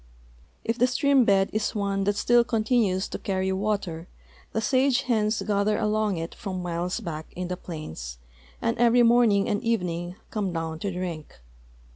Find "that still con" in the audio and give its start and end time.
2.05-2.63